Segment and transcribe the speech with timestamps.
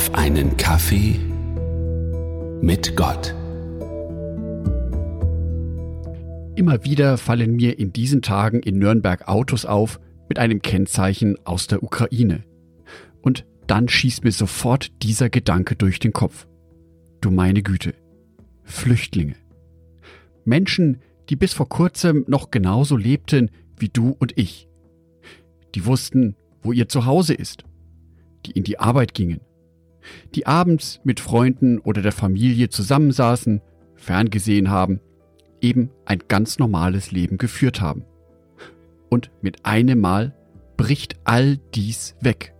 [0.00, 1.20] auf einen Kaffee
[2.62, 3.34] mit Gott.
[6.56, 11.66] Immer wieder fallen mir in diesen Tagen in Nürnberg Autos auf mit einem Kennzeichen aus
[11.66, 12.44] der Ukraine.
[13.20, 16.46] Und dann schießt mir sofort dieser Gedanke durch den Kopf.
[17.20, 17.92] Du meine Güte.
[18.62, 19.36] Flüchtlinge.
[20.46, 24.66] Menschen, die bis vor kurzem noch genauso lebten wie du und ich.
[25.74, 27.64] Die wussten, wo ihr Zuhause ist.
[28.46, 29.42] Die in die Arbeit gingen.
[30.34, 33.60] Die abends mit Freunden oder der Familie zusammensaßen,
[33.94, 35.00] ferngesehen haben,
[35.60, 38.04] eben ein ganz normales Leben geführt haben.
[39.08, 40.34] Und mit einem Mal
[40.76, 42.54] bricht all dies weg.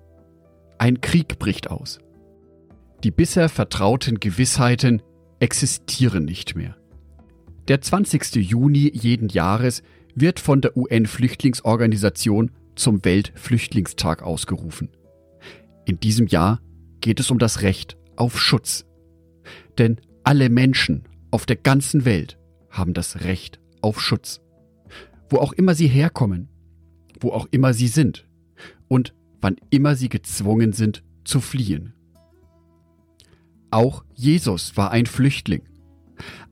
[0.79, 2.01] Ein Krieg bricht aus.
[3.05, 5.03] Die bisher vertrauten Gewissheiten
[5.39, 6.77] existieren nicht mehr.
[7.69, 8.37] Der 20.
[8.37, 9.83] Juni jeden Jahres
[10.15, 14.91] wird von der UN-Flüchtlingsorganisation zum Weltflüchtlingstag ausgerufen.
[15.87, 16.61] In diesem Jahr
[17.01, 18.85] geht es um das Recht auf Schutz.
[19.79, 22.39] Denn alle Menschen auf der ganzen Welt
[22.71, 24.41] haben das Recht auf Schutz.
[25.29, 26.49] Wo auch immer sie herkommen,
[27.21, 28.29] wo auch immer sie sind
[28.89, 31.95] und wann immer sie gezwungen sind zu fliehen.
[33.71, 35.63] Auch Jesus war ein Flüchtling.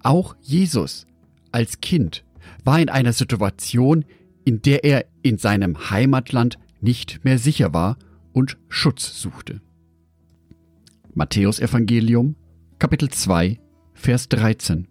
[0.02, 1.06] Auch Jesus
[1.50, 2.24] als Kind
[2.64, 4.04] war in einer Situation,
[4.44, 7.98] in der er in seinem Heimatland nicht mehr sicher war
[8.32, 9.60] und Schutz suchte.
[11.14, 12.36] Matthäus Evangelium,
[12.78, 13.58] Kapitel 2,
[13.94, 14.86] Vers 13.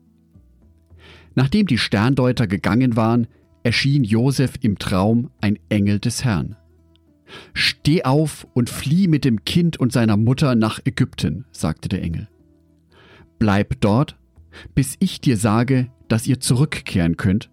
[1.35, 3.27] Nachdem die Sterndeuter gegangen waren,
[3.63, 6.55] erschien Josef im Traum ein Engel des Herrn.
[7.53, 12.27] Steh auf und flieh mit dem Kind und seiner Mutter nach Ägypten, sagte der Engel.
[13.39, 14.17] Bleib dort,
[14.73, 17.51] bis ich dir sage, dass ihr zurückkehren könnt,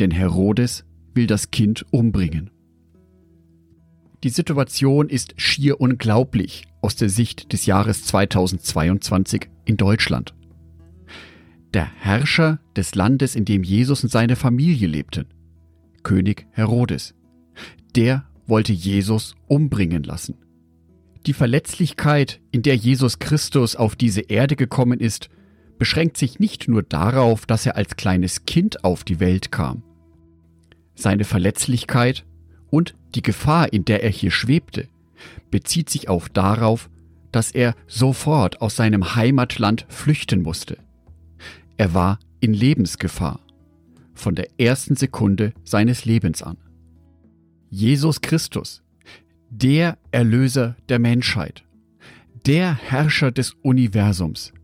[0.00, 2.50] denn Herodes will das Kind umbringen.
[4.24, 10.32] Die Situation ist schier unglaublich aus der Sicht des Jahres 2022 in Deutschland.
[11.74, 15.26] Der Herrscher des Landes, in dem Jesus und seine Familie lebten,
[16.04, 17.14] König Herodes,
[17.96, 20.36] der wollte Jesus umbringen lassen.
[21.26, 25.30] Die Verletzlichkeit, in der Jesus Christus auf diese Erde gekommen ist,
[25.78, 29.82] beschränkt sich nicht nur darauf, dass er als kleines Kind auf die Welt kam.
[30.94, 32.24] Seine Verletzlichkeit
[32.72, 34.88] und die Gefahr, in der er hier schwebte,
[35.50, 36.88] bezieht sich auch darauf,
[37.30, 40.78] dass er sofort aus seinem Heimatland flüchten musste.
[41.76, 43.40] Er war in Lebensgefahr
[44.14, 46.56] von der ersten Sekunde seines Lebens an.
[47.68, 48.82] Jesus Christus,
[49.50, 51.64] der Erlöser der Menschheit,
[52.46, 54.54] der Herrscher des Universums,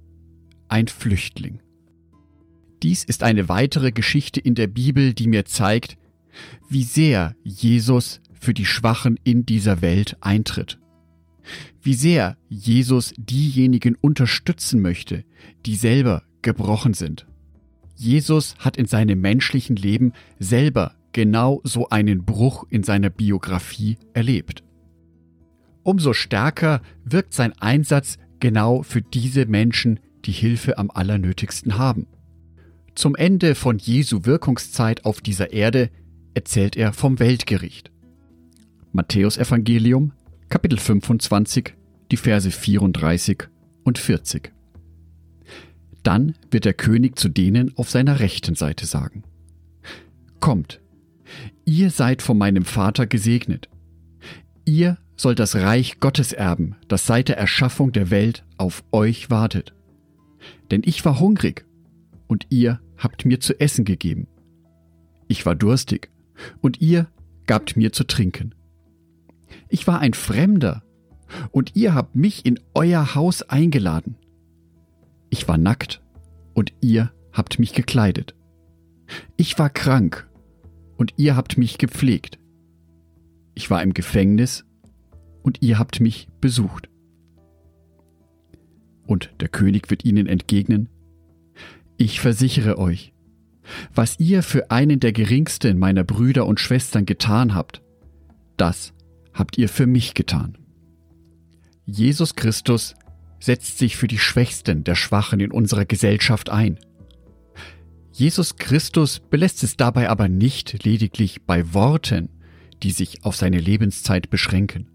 [0.68, 1.60] ein Flüchtling.
[2.82, 5.98] Dies ist eine weitere Geschichte in der Bibel, die mir zeigt,
[6.68, 10.78] wie sehr Jesus für die Schwachen in dieser Welt eintritt.
[11.82, 15.24] Wie sehr Jesus diejenigen unterstützen möchte,
[15.66, 17.26] die selber gebrochen sind.
[17.96, 24.62] Jesus hat in seinem menschlichen Leben selber genau so einen Bruch in seiner Biografie erlebt.
[25.82, 32.06] Umso stärker wirkt sein Einsatz genau für diese Menschen, die Hilfe am allernötigsten haben.
[32.94, 35.90] Zum Ende von Jesu Wirkungszeit auf dieser Erde
[36.34, 37.90] erzählt er vom Weltgericht.
[38.92, 40.12] Matthäus Evangelium,
[40.48, 41.74] Kapitel 25,
[42.10, 43.48] die Verse 34
[43.84, 44.52] und 40.
[46.02, 49.24] Dann wird der König zu denen auf seiner rechten Seite sagen,
[50.40, 50.80] Kommt,
[51.64, 53.68] ihr seid von meinem Vater gesegnet.
[54.64, 59.74] Ihr sollt das Reich Gottes erben, das seit der Erschaffung der Welt auf euch wartet.
[60.70, 61.66] Denn ich war hungrig,
[62.28, 64.28] und ihr habt mir zu essen gegeben.
[65.26, 66.10] Ich war durstig,
[66.60, 67.08] und ihr
[67.46, 68.54] gabt mir zu trinken.
[69.68, 70.82] Ich war ein Fremder,
[71.50, 74.16] und ihr habt mich in euer Haus eingeladen.
[75.30, 76.02] Ich war nackt,
[76.54, 78.34] und ihr habt mich gekleidet.
[79.36, 80.28] Ich war krank,
[80.96, 82.38] und ihr habt mich gepflegt.
[83.54, 84.64] Ich war im Gefängnis,
[85.42, 86.88] und ihr habt mich besucht.
[89.06, 90.88] Und der König wird ihnen entgegnen,
[91.96, 93.12] Ich versichere euch,
[93.94, 97.82] was ihr für einen der geringsten meiner Brüder und Schwestern getan habt,
[98.56, 98.92] das
[99.32, 100.58] habt ihr für mich getan.
[101.86, 102.94] Jesus Christus
[103.40, 106.78] setzt sich für die Schwächsten der Schwachen in unserer Gesellschaft ein.
[108.12, 112.30] Jesus Christus belässt es dabei aber nicht lediglich bei Worten,
[112.82, 114.88] die sich auf seine Lebenszeit beschränken.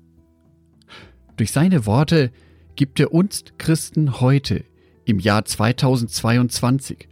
[1.37, 2.31] Durch seine Worte
[2.75, 4.65] gibt er uns Christen heute
[5.05, 7.07] im Jahr 2022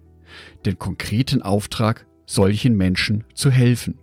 [0.65, 3.97] den konkreten Auftrag, solchen Menschen zu helfen.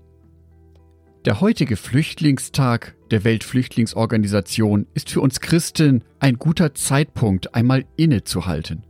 [1.24, 8.84] Der heutige Flüchtlingstag, der Weltflüchtlingsorganisation ist für uns Christen ein guter Zeitpunkt, einmal innezuhalten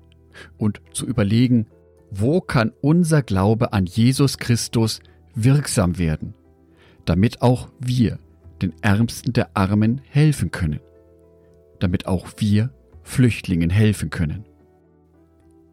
[0.56, 1.66] und zu überlegen,
[2.10, 5.00] wo kann unser Glaube an Jesus Christus
[5.34, 6.34] wirksam werden,
[7.04, 8.18] damit auch wir
[8.62, 10.80] den Ärmsten der Armen helfen können,
[11.80, 12.70] damit auch wir
[13.02, 14.44] Flüchtlingen helfen können.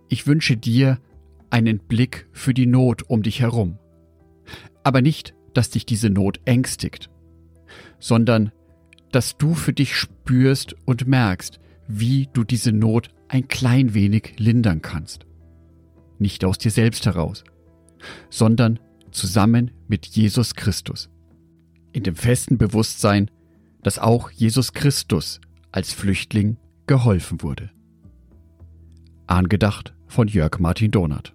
[0.08, 1.00] Ich wünsche dir
[1.50, 3.78] einen Blick für die Not um dich herum,
[4.84, 7.10] aber nicht, dass dich diese Not ängstigt,
[8.00, 8.52] sondern
[9.12, 14.82] dass du für dich spürst und merkst, wie du diese Not ein klein wenig lindern
[14.82, 15.26] kannst.
[16.20, 17.44] Nicht aus dir selbst heraus,
[18.30, 18.80] sondern
[19.12, 21.10] zusammen mit Jesus Christus.
[21.94, 23.32] In dem festen Bewusstsein,
[23.84, 25.40] dass auch Jesus Christus
[25.72, 26.58] als Flüchtling
[26.88, 27.72] geholfen wurde.
[29.28, 31.35] Angedacht von Jörg Martin Donath.